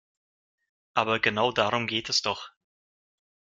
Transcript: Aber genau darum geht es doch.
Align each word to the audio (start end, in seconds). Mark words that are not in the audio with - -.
Aber 0.95 1.19
genau 1.19 1.51
darum 1.51 1.85
geht 1.85 2.09
es 2.09 2.23
doch. 2.23 2.49